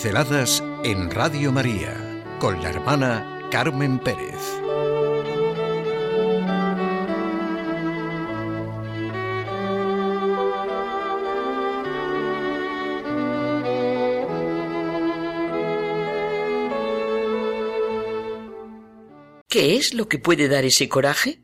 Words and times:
Pinceladas 0.00 0.62
en 0.84 1.10
Radio 1.10 1.50
María 1.50 1.92
con 2.38 2.62
la 2.62 2.70
hermana 2.70 3.48
Carmen 3.50 3.98
Pérez. 3.98 4.36
¿Qué 19.48 19.74
es 19.74 19.94
lo 19.94 20.08
que 20.08 20.20
puede 20.20 20.46
dar 20.46 20.64
ese 20.64 20.88
coraje? 20.88 21.40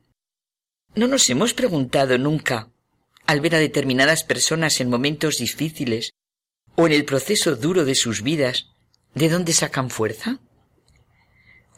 ¿No 0.94 1.08
nos 1.08 1.28
hemos 1.28 1.54
preguntado 1.54 2.18
nunca, 2.18 2.70
al 3.26 3.40
ver 3.40 3.56
a 3.56 3.58
determinadas 3.58 4.22
personas 4.22 4.80
en 4.80 4.90
momentos 4.90 5.38
difíciles 5.38 6.12
o 6.76 6.86
en 6.86 6.92
el 6.92 7.04
proceso 7.04 7.56
duro 7.56 7.84
de 7.84 7.94
sus 7.94 8.22
vidas, 8.22 8.68
de 9.14 9.28
dónde 9.28 9.52
sacan 9.52 9.90
fuerza? 9.90 10.40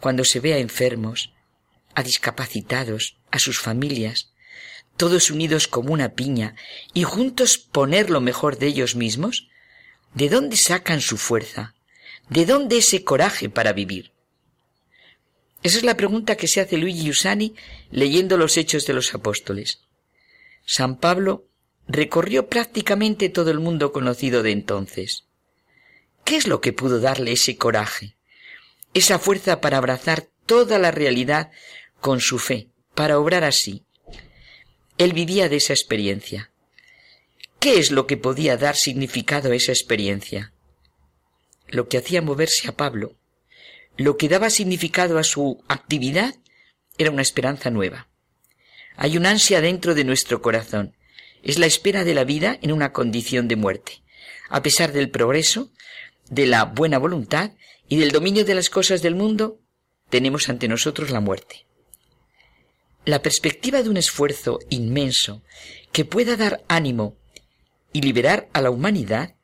Cuando 0.01 0.25
se 0.25 0.41
ve 0.41 0.55
a 0.55 0.59
enfermos, 0.59 1.33
a 1.95 2.03
discapacitados, 2.03 3.19
a 3.31 3.39
sus 3.39 3.59
familias, 3.59 4.33
todos 4.97 5.31
unidos 5.31 5.69
como 5.69 5.93
una 5.93 6.15
piña 6.15 6.55
y 6.95 7.03
juntos 7.03 7.59
poner 7.59 8.11
lo 8.11 8.21
mejor 8.21 8.59
de 8.59 8.67
ellos 8.67 8.97
mismos, 8.97 9.49
¿de 10.15 10.29
dónde 10.29 10.57
sacan 10.57 11.01
su 11.01 11.17
fuerza? 11.17 11.75
¿De 12.29 12.47
dónde 12.47 12.79
ese 12.79 13.05
coraje 13.05 13.49
para 13.49 13.73
vivir? 13.73 14.13
Esa 15.63 15.79
es 15.79 15.85
la 15.85 15.97
pregunta 15.97 16.37
que 16.37 16.49
se 16.49 16.61
hace 16.61 16.77
Luigi 16.77 17.11
Usani 17.11 17.55
leyendo 17.91 18.37
los 18.37 18.57
Hechos 18.57 18.87
de 18.87 18.95
los 18.95 19.15
Apóstoles. 19.15 19.81
San 20.65 20.99
Pablo 20.99 21.46
recorrió 21.89 22.49
prácticamente 22.49 23.29
todo 23.29 23.51
el 23.51 23.61
mundo 23.61 23.93
conocido 23.93 24.43
de 24.43 24.53
entonces. 24.53 25.25
¿Qué 26.25 26.37
es 26.37 26.47
lo 26.47 26.61
que 26.61 26.73
pudo 26.73 27.01
darle 27.01 27.33
ese 27.33 27.57
coraje, 27.57 28.17
esa 28.95 29.19
fuerza 29.19 29.61
para 29.61 29.79
abrazar 29.79 30.27
toda 30.47 30.79
la 30.79 30.91
realidad 30.91 31.51
con 32.01 32.21
su 32.21 32.39
fe, 32.39 32.69
para 32.95 33.19
obrar 33.19 33.45
así? 33.45 33.85
Él 34.99 35.13
vivía 35.13 35.49
de 35.49 35.57
esa 35.57 35.73
experiencia. 35.73 36.51
¿Qué 37.61 37.79
es 37.79 37.91
lo 37.91 38.07
que 38.07 38.17
podía 38.17 38.57
dar 38.57 38.77
significado 38.77 39.53
a 39.53 39.55
esa 39.55 39.73
experiencia? 39.73 40.53
Lo 41.69 41.89
que 41.89 41.99
hacía 41.99 42.23
moverse 42.23 42.69
a 42.69 42.77
Pablo, 42.77 43.17
lo 43.97 44.17
que 44.17 44.29
daba 44.29 44.51
significado 44.51 45.19
a 45.19 45.25
su 45.25 45.63
actividad, 45.69 46.35
era 46.99 47.11
una 47.11 47.23
esperanza 47.23 47.71
nueva. 47.71 48.09
Hay 48.97 49.17
un 49.17 49.27
ansia 49.27 49.61
dentro 49.61 49.95
de 49.95 50.05
nuestro 50.05 50.41
corazón, 50.43 50.97
es 51.47 51.61
la 51.61 51.67
espera 51.67 52.03
de 52.03 52.13
la 52.13 52.25
vida 52.25 52.59
en 52.61 52.73
una 52.73 52.93
condición 52.93 53.47
de 53.47 53.55
muerte. 53.55 54.03
A 54.49 54.63
pesar 54.63 54.93
del 54.93 55.11
progreso, 55.11 55.71
de 56.29 56.45
la 56.45 56.65
buena 56.65 56.99
voluntad 56.99 57.53
y 57.89 57.99
del 57.99 58.11
dominio 58.11 58.45
de 58.45 58.57
las 58.57 58.69
cosas 58.69 59.01
del 59.01 59.15
mundo, 59.15 59.61
tenemos 60.11 60.49
ante 60.49 60.67
nosotros 60.67 61.11
la 61.11 61.21
muerte. 61.21 61.65
La 63.05 63.23
perspectiva 63.23 63.85
de 63.85 63.89
un 63.89 63.97
esfuerzo 63.97 64.59
inmenso 64.71 65.45
que 65.93 66.05
pueda 66.05 66.37
dar 66.37 66.65
ánimo 66.67 67.17
y 67.93 68.01
liberar 68.01 68.49
a 68.53 68.61
la 68.61 68.71
humanidad 68.71 69.37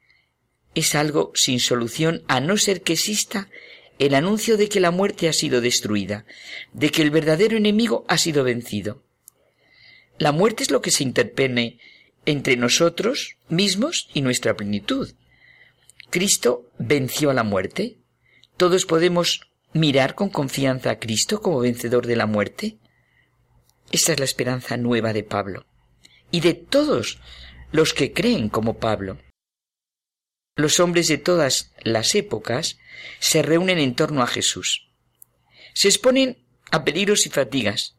es 0.74 0.96
algo 0.96 1.30
sin 1.36 1.60
solución 1.60 2.24
a 2.26 2.40
no 2.40 2.56
ser 2.56 2.82
que 2.82 2.94
exista 2.94 3.48
el 4.00 4.16
anuncio 4.16 4.56
de 4.56 4.68
que 4.68 4.80
la 4.80 4.90
muerte 4.90 5.28
ha 5.28 5.32
sido 5.32 5.60
destruida, 5.60 6.24
de 6.72 6.90
que 6.90 7.02
el 7.02 7.12
verdadero 7.12 7.56
enemigo 7.56 8.04
ha 8.08 8.18
sido 8.18 8.42
vencido. 8.42 9.04
La 10.18 10.32
muerte 10.32 10.64
es 10.64 10.72
lo 10.72 10.82
que 10.82 10.90
se 10.90 11.04
interpone 11.04 11.78
entre 12.26 12.56
nosotros 12.56 13.36
mismos 13.48 14.08
y 14.14 14.22
nuestra 14.22 14.56
plenitud. 14.56 15.12
Cristo 16.10 16.70
venció 16.78 17.30
a 17.30 17.34
la 17.34 17.42
muerte. 17.42 17.98
Todos 18.56 18.84
podemos 18.86 19.40
mirar 19.72 20.14
con 20.14 20.28
confianza 20.28 20.90
a 20.90 20.98
Cristo 20.98 21.40
como 21.40 21.60
vencedor 21.60 22.06
de 22.06 22.16
la 22.16 22.26
muerte. 22.26 22.76
Esta 23.90 24.12
es 24.12 24.18
la 24.18 24.24
esperanza 24.24 24.76
nueva 24.76 25.12
de 25.12 25.24
Pablo 25.24 25.66
y 26.30 26.40
de 26.40 26.54
todos 26.54 27.18
los 27.72 27.94
que 27.94 28.12
creen 28.12 28.48
como 28.48 28.78
Pablo. 28.78 29.18
Los 30.56 30.80
hombres 30.80 31.08
de 31.08 31.18
todas 31.18 31.72
las 31.82 32.14
épocas 32.14 32.78
se 33.18 33.42
reúnen 33.42 33.78
en 33.78 33.94
torno 33.94 34.22
a 34.22 34.26
Jesús. 34.26 34.90
Se 35.72 35.88
exponen 35.88 36.44
a 36.70 36.84
peligros 36.84 37.26
y 37.26 37.30
fatigas, 37.30 37.96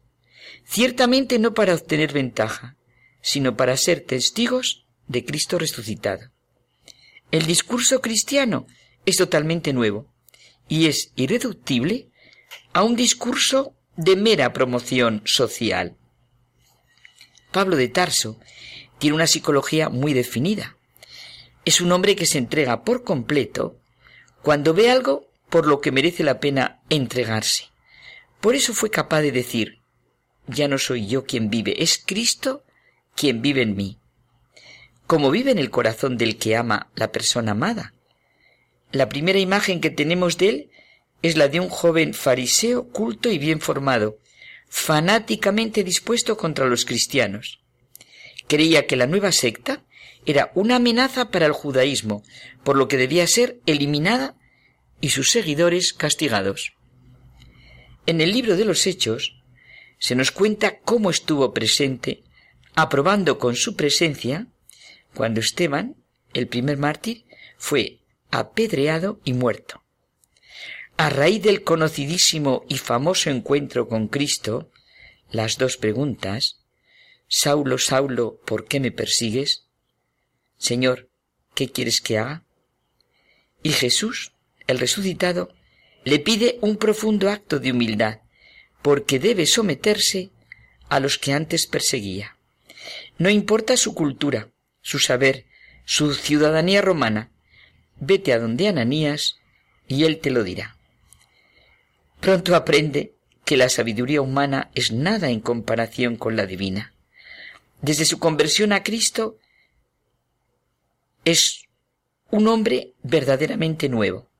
ciertamente 0.64 1.38
no 1.38 1.54
para 1.54 1.74
obtener 1.74 2.12
ventaja, 2.12 2.76
sino 3.24 3.56
para 3.56 3.74
ser 3.78 4.02
testigos 4.02 4.84
de 5.08 5.24
Cristo 5.24 5.58
resucitado. 5.58 6.30
El 7.30 7.46
discurso 7.46 8.02
cristiano 8.02 8.66
es 9.06 9.16
totalmente 9.16 9.72
nuevo 9.72 10.06
y 10.68 10.88
es 10.88 11.10
irreductible 11.16 12.10
a 12.74 12.82
un 12.82 12.96
discurso 12.96 13.74
de 13.96 14.16
mera 14.16 14.52
promoción 14.52 15.22
social. 15.24 15.96
Pablo 17.50 17.76
de 17.76 17.88
Tarso 17.88 18.38
tiene 18.98 19.16
una 19.16 19.26
psicología 19.26 19.88
muy 19.88 20.12
definida. 20.12 20.76
Es 21.64 21.80
un 21.80 21.92
hombre 21.92 22.16
que 22.16 22.26
se 22.26 22.36
entrega 22.36 22.84
por 22.84 23.04
completo 23.04 23.80
cuando 24.42 24.74
ve 24.74 24.90
algo 24.90 25.30
por 25.48 25.66
lo 25.66 25.80
que 25.80 25.92
merece 25.92 26.24
la 26.24 26.40
pena 26.40 26.82
entregarse. 26.90 27.70
Por 28.42 28.54
eso 28.54 28.74
fue 28.74 28.90
capaz 28.90 29.22
de 29.22 29.32
decir, 29.32 29.80
ya 30.46 30.68
no 30.68 30.76
soy 30.76 31.06
yo 31.06 31.24
quien 31.24 31.48
vive, 31.48 31.82
es 31.82 32.02
Cristo 32.04 32.64
quien 33.16 33.42
vive 33.42 33.62
en 33.62 33.76
mí, 33.76 33.98
como 35.06 35.30
vive 35.30 35.50
en 35.50 35.58
el 35.58 35.70
corazón 35.70 36.16
del 36.16 36.36
que 36.36 36.56
ama 36.56 36.88
la 36.94 37.12
persona 37.12 37.52
amada. 37.52 37.94
La 38.92 39.08
primera 39.08 39.38
imagen 39.38 39.80
que 39.80 39.90
tenemos 39.90 40.38
de 40.38 40.48
él 40.48 40.70
es 41.22 41.36
la 41.36 41.48
de 41.48 41.60
un 41.60 41.68
joven 41.68 42.14
fariseo 42.14 42.88
culto 42.88 43.30
y 43.30 43.38
bien 43.38 43.60
formado, 43.60 44.18
fanáticamente 44.68 45.84
dispuesto 45.84 46.36
contra 46.36 46.66
los 46.66 46.84
cristianos. 46.84 47.60
Creía 48.48 48.86
que 48.86 48.96
la 48.96 49.06
nueva 49.06 49.32
secta 49.32 49.84
era 50.26 50.50
una 50.54 50.76
amenaza 50.76 51.30
para 51.30 51.46
el 51.46 51.52
judaísmo, 51.52 52.22
por 52.62 52.76
lo 52.76 52.88
que 52.88 52.96
debía 52.96 53.26
ser 53.26 53.60
eliminada 53.66 54.36
y 55.00 55.10
sus 55.10 55.30
seguidores 55.30 55.92
castigados. 55.92 56.72
En 58.06 58.20
el 58.20 58.32
libro 58.32 58.56
de 58.56 58.64
los 58.64 58.86
Hechos 58.86 59.40
se 59.98 60.14
nos 60.14 60.30
cuenta 60.30 60.78
cómo 60.80 61.10
estuvo 61.10 61.54
presente 61.54 62.23
aprobando 62.74 63.38
con 63.38 63.56
su 63.56 63.76
presencia 63.76 64.48
cuando 65.14 65.40
Esteban, 65.40 65.96
el 66.32 66.48
primer 66.48 66.76
mártir, 66.76 67.24
fue 67.56 68.00
apedreado 68.30 69.20
y 69.24 69.32
muerto. 69.32 69.82
A 70.96 71.08
raíz 71.08 71.42
del 71.42 71.62
conocidísimo 71.62 72.64
y 72.68 72.78
famoso 72.78 73.30
encuentro 73.30 73.88
con 73.88 74.08
Cristo, 74.08 74.70
las 75.30 75.58
dos 75.58 75.76
preguntas, 75.76 76.60
Saulo, 77.28 77.78
Saulo, 77.78 78.40
¿por 78.44 78.66
qué 78.66 78.80
me 78.80 78.92
persigues? 78.92 79.64
Señor, 80.56 81.08
¿qué 81.54 81.70
quieres 81.70 82.00
que 82.00 82.18
haga? 82.18 82.44
Y 83.62 83.70
Jesús, 83.70 84.32
el 84.66 84.78
resucitado, 84.78 85.52
le 86.04 86.18
pide 86.18 86.58
un 86.60 86.76
profundo 86.76 87.30
acto 87.30 87.58
de 87.58 87.72
humildad, 87.72 88.20
porque 88.82 89.18
debe 89.18 89.46
someterse 89.46 90.30
a 90.88 91.00
los 91.00 91.18
que 91.18 91.32
antes 91.32 91.66
perseguía. 91.66 92.36
No 93.18 93.30
importa 93.30 93.76
su 93.76 93.94
cultura, 93.94 94.48
su 94.80 94.98
saber, 94.98 95.46
su 95.84 96.14
ciudadanía 96.14 96.82
romana. 96.82 97.30
Vete 98.00 98.32
a 98.32 98.38
donde 98.38 98.68
Ananías 98.68 99.36
y 99.88 100.04
él 100.04 100.18
te 100.18 100.30
lo 100.30 100.44
dirá. 100.44 100.76
Pronto 102.20 102.56
aprende 102.56 103.14
que 103.44 103.56
la 103.56 103.68
sabiduría 103.68 104.22
humana 104.22 104.70
es 104.74 104.92
nada 104.92 105.30
en 105.30 105.40
comparación 105.40 106.16
con 106.16 106.36
la 106.36 106.46
divina. 106.46 106.94
Desde 107.82 108.06
su 108.06 108.18
conversión 108.18 108.72
a 108.72 108.82
Cristo 108.82 109.38
es 111.24 111.64
un 112.30 112.48
hombre 112.48 112.94
verdaderamente 113.02 113.88
nuevo. 113.88 114.30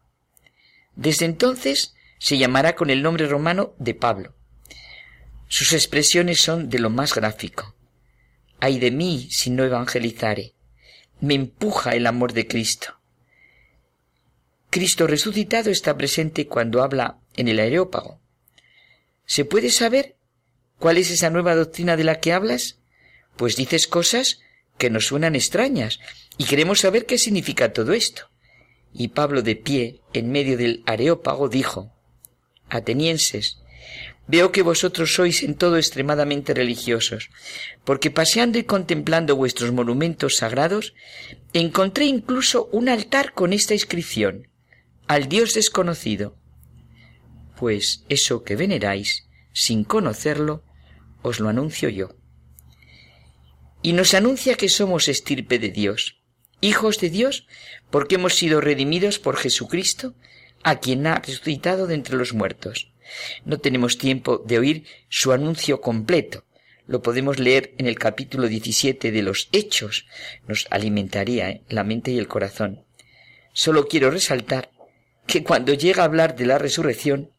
Desde 0.96 1.26
entonces 1.26 1.94
se 2.18 2.38
llamará 2.38 2.74
con 2.74 2.90
el 2.90 3.02
nombre 3.02 3.26
romano 3.26 3.74
de 3.78 3.94
Pablo. 3.94 4.34
Sus 5.48 5.72
expresiones 5.72 6.40
son 6.40 6.70
de 6.70 6.78
lo 6.78 6.90
más 6.90 7.14
gráfico. 7.14 7.73
Ay 8.60 8.78
de 8.78 8.90
mí 8.90 9.28
si 9.30 9.50
no 9.50 9.64
evangelizare. 9.64 10.54
Me 11.20 11.34
empuja 11.34 11.94
el 11.94 12.06
amor 12.06 12.32
de 12.32 12.46
Cristo. 12.46 12.98
Cristo 14.70 15.06
resucitado 15.06 15.70
está 15.70 15.96
presente 15.96 16.48
cuando 16.48 16.82
habla 16.82 17.18
en 17.36 17.48
el 17.48 17.60
areópago. 17.60 18.20
¿Se 19.26 19.44
puede 19.44 19.70
saber 19.70 20.16
cuál 20.78 20.98
es 20.98 21.10
esa 21.10 21.30
nueva 21.30 21.54
doctrina 21.54 21.96
de 21.96 22.04
la 22.04 22.20
que 22.20 22.32
hablas? 22.32 22.78
Pues 23.36 23.56
dices 23.56 23.86
cosas 23.86 24.40
que 24.76 24.90
nos 24.90 25.06
suenan 25.06 25.36
extrañas 25.36 26.00
y 26.36 26.44
queremos 26.44 26.80
saber 26.80 27.06
qué 27.06 27.18
significa 27.18 27.72
todo 27.72 27.92
esto. 27.92 28.28
Y 28.92 29.08
Pablo 29.08 29.42
de 29.42 29.56
pie, 29.56 30.00
en 30.12 30.30
medio 30.30 30.56
del 30.56 30.82
areópago, 30.86 31.48
dijo, 31.48 31.92
Atenienses, 32.68 33.58
Veo 34.26 34.52
que 34.52 34.62
vosotros 34.62 35.14
sois 35.14 35.42
en 35.42 35.54
todo 35.54 35.76
extremadamente 35.76 36.54
religiosos, 36.54 37.28
porque 37.84 38.10
paseando 38.10 38.58
y 38.58 38.64
contemplando 38.64 39.36
vuestros 39.36 39.72
monumentos 39.72 40.36
sagrados, 40.36 40.94
encontré 41.52 42.06
incluso 42.06 42.68
un 42.72 42.88
altar 42.88 43.34
con 43.34 43.52
esta 43.52 43.74
inscripción, 43.74 44.48
al 45.06 45.28
Dios 45.28 45.52
desconocido. 45.52 46.38
Pues 47.56 48.04
eso 48.08 48.44
que 48.44 48.56
veneráis, 48.56 49.28
sin 49.52 49.84
conocerlo, 49.84 50.64
os 51.20 51.38
lo 51.38 51.50
anuncio 51.50 51.90
yo. 51.90 52.16
Y 53.82 53.92
nos 53.92 54.14
anuncia 54.14 54.54
que 54.54 54.70
somos 54.70 55.08
estirpe 55.08 55.58
de 55.58 55.68
Dios, 55.68 56.22
hijos 56.62 56.98
de 56.98 57.10
Dios, 57.10 57.46
porque 57.90 58.14
hemos 58.14 58.34
sido 58.34 58.62
redimidos 58.62 59.18
por 59.18 59.36
Jesucristo, 59.36 60.14
a 60.62 60.80
quien 60.80 61.06
ha 61.06 61.16
resucitado 61.16 61.86
de 61.86 61.94
entre 61.94 62.16
los 62.16 62.32
muertos. 62.32 62.93
No 63.44 63.58
tenemos 63.58 63.98
tiempo 63.98 64.38
de 64.38 64.58
oír 64.58 64.84
su 65.08 65.32
anuncio 65.32 65.80
completo. 65.80 66.44
Lo 66.86 67.02
podemos 67.02 67.38
leer 67.38 67.74
en 67.78 67.86
el 67.86 67.98
capítulo 67.98 68.46
17 68.46 69.10
de 69.10 69.22
los 69.22 69.48
Hechos. 69.52 70.06
Nos 70.46 70.66
alimentaría 70.70 71.50
¿eh? 71.50 71.62
la 71.68 71.84
mente 71.84 72.10
y 72.10 72.18
el 72.18 72.28
corazón. 72.28 72.84
Solo 73.52 73.86
quiero 73.86 74.10
resaltar 74.10 74.70
que 75.26 75.42
cuando 75.42 75.72
llega 75.72 76.02
a 76.02 76.06
hablar 76.06 76.36
de 76.36 76.46
la 76.46 76.58
resurrección, 76.58 77.30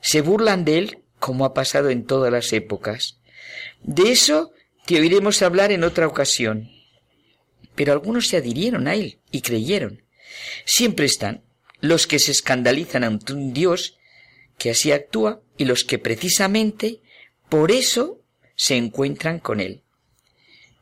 se 0.00 0.20
burlan 0.20 0.64
de 0.64 0.78
él 0.78 0.98
como 1.18 1.44
ha 1.44 1.54
pasado 1.54 1.90
en 1.90 2.04
todas 2.04 2.32
las 2.32 2.52
épocas. 2.52 3.18
De 3.82 4.10
eso 4.10 4.52
te 4.86 4.98
oiremos 4.98 5.42
hablar 5.42 5.70
en 5.70 5.84
otra 5.84 6.06
ocasión. 6.06 6.70
Pero 7.74 7.92
algunos 7.92 8.28
se 8.28 8.38
adhirieron 8.38 8.88
a 8.88 8.94
él 8.94 9.18
y 9.30 9.42
creyeron. 9.42 10.02
Siempre 10.64 11.06
están 11.06 11.42
los 11.80 12.06
que 12.06 12.18
se 12.18 12.32
escandalizan 12.32 13.04
ante 13.04 13.32
un 13.32 13.52
Dios 13.52 13.97
que 14.58 14.70
así 14.70 14.92
actúa 14.92 15.40
y 15.56 15.64
los 15.64 15.84
que 15.84 15.98
precisamente 15.98 17.00
por 17.48 17.70
eso 17.72 18.20
se 18.56 18.76
encuentran 18.76 19.38
con 19.38 19.60
él. 19.60 19.82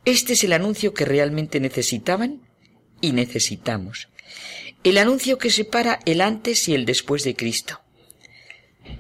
Este 0.05 0.33
es 0.33 0.45
el 0.45 0.53
anuncio 0.53 0.95
que 0.95 1.05
realmente 1.05 1.61
necesitaban 1.61 2.49
y 3.01 3.13
necesitamos. 3.13 4.09
El 4.83 4.99
anuncio 4.99 5.39
que 5.39 5.51
separa 5.51 6.01
el 6.07 6.21
antes 6.21 6.69
y 6.69 6.75
el 6.75 6.87
después 6.87 7.23
de 7.25 7.37
Cristo. 7.37 7.81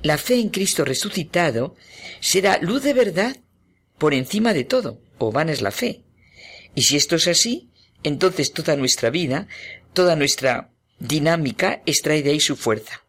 La 0.02 0.18
fe 0.18 0.34
en 0.40 0.50
Cristo 0.50 0.84
resucitado 0.84 1.76
será 2.20 2.58
luz 2.58 2.82
de 2.82 2.92
verdad 2.92 3.36
por 3.98 4.14
encima 4.14 4.52
de 4.52 4.64
todo, 4.64 5.00
o 5.18 5.32
van 5.32 5.48
es 5.48 5.62
la 5.62 5.70
fe. 5.70 6.02
Y 6.74 6.82
si 6.82 6.96
esto 6.96 7.16
es 7.16 7.28
así, 7.28 7.70
entonces 8.02 8.52
toda 8.52 8.76
nuestra 8.76 9.10
vida, 9.10 9.48
toda 9.94 10.16
nuestra 10.16 10.72
dinámica 10.98 11.82
extrae 11.86 12.22
de 12.22 12.30
ahí 12.30 12.40
su 12.40 12.56
fuerza. 12.56 13.05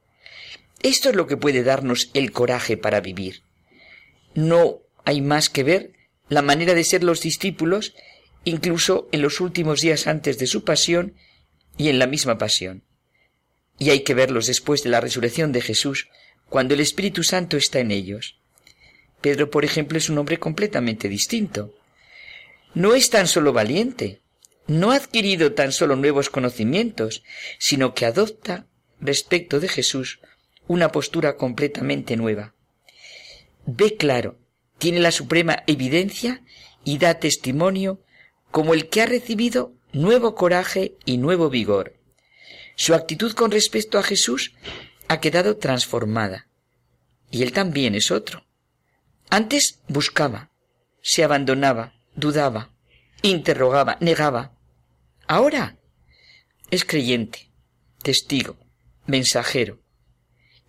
Esto 0.84 1.10
es 1.10 1.16
lo 1.16 1.28
que 1.28 1.38
puede 1.38 1.64
darnos 1.64 2.10
el 2.14 2.32
coraje 2.32 2.78
para 2.78 3.02
vivir. 3.02 3.44
No 4.36 4.82
hay 5.06 5.22
más 5.22 5.50
que 5.50 5.64
ver 5.64 5.94
la 6.30 6.42
manera 6.42 6.74
de 6.74 6.84
ser 6.84 7.04
los 7.04 7.22
discípulos, 7.22 7.96
incluso 8.44 9.08
en 9.12 9.22
los 9.22 9.40
últimos 9.42 9.82
días 9.82 10.08
antes 10.08 10.38
de 10.38 10.48
su 10.48 10.64
pasión 10.64 11.16
y 11.78 11.90
en 11.90 12.00
la 12.00 12.08
misma 12.08 12.38
pasión. 12.38 12.84
Y 13.80 13.90
hay 13.90 14.02
que 14.02 14.14
verlos 14.14 14.48
después 14.48 14.84
de 14.84 14.90
la 14.90 15.02
resurrección 15.02 15.52
de 15.52 15.62
Jesús, 15.62 16.10
cuando 16.50 16.74
el 16.74 16.80
Espíritu 16.80 17.24
Santo 17.24 17.58
está 17.58 17.80
en 17.80 17.92
ellos. 17.92 18.40
Pedro, 19.22 19.50
por 19.50 19.66
ejemplo, 19.66 19.98
es 19.98 20.10
un 20.10 20.18
hombre 20.18 20.40
completamente 20.40 21.10
distinto. 21.10 21.74
No 22.74 22.94
es 22.94 23.10
tan 23.10 23.28
solo 23.28 23.54
valiente, 23.54 24.22
no 24.68 24.92
ha 24.92 24.96
adquirido 24.96 25.54
tan 25.54 25.72
solo 25.72 25.96
nuevos 25.96 26.30
conocimientos, 26.30 27.24
sino 27.58 27.94
que 27.94 28.06
adopta 28.06 28.68
respecto 29.00 29.60
de 29.60 29.68
Jesús 29.68 30.20
una 30.68 30.92
postura 30.92 31.38
completamente 31.38 32.16
nueva. 32.18 32.54
Ve 33.66 33.96
claro, 33.98 34.38
tiene 34.78 35.00
la 35.00 35.12
suprema 35.12 35.64
evidencia 35.68 36.44
y 36.84 36.98
da 37.00 37.20
testimonio 37.20 38.02
como 38.52 38.74
el 38.74 38.90
que 38.90 39.02
ha 39.02 39.06
recibido 39.06 39.74
nuevo 39.92 40.36
coraje 40.36 40.96
y 41.06 41.18
nuevo 41.18 41.50
vigor. 41.50 41.96
Su 42.76 42.94
actitud 42.94 43.34
con 43.34 43.52
respecto 43.52 43.98
a 43.98 44.04
Jesús 44.04 44.54
ha 45.08 45.20
quedado 45.20 45.58
transformada. 45.58 46.48
Y 47.32 47.44
él 47.44 47.52
también 47.52 47.96
es 47.96 48.12
otro. 48.12 48.46
Antes 49.30 49.82
buscaba, 49.88 50.52
se 51.02 51.24
abandonaba, 51.24 51.94
dudaba, 52.16 52.72
interrogaba, 53.22 53.98
negaba. 54.00 54.54
Ahora 55.28 55.78
es 56.72 56.86
creyente, 56.86 57.52
testigo, 58.02 58.58
mensajero. 59.06 59.80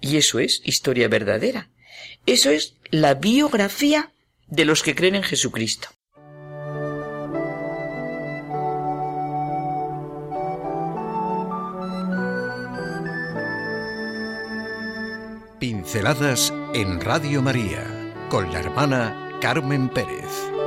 Y 0.00 0.16
eso 0.16 0.38
es 0.38 0.60
historia 0.64 1.08
verdadera. 1.08 1.68
Eso 2.26 2.50
es 2.50 2.74
la 2.90 3.14
biografía 3.14 4.12
de 4.46 4.64
los 4.64 4.82
que 4.82 4.94
creen 4.94 5.16
en 5.16 5.22
Jesucristo. 5.22 5.88
Pinceladas 15.58 16.52
en 16.74 17.00
Radio 17.00 17.42
María 17.42 17.84
con 18.30 18.52
la 18.52 18.60
hermana 18.60 19.38
Carmen 19.40 19.88
Pérez. 19.88 20.57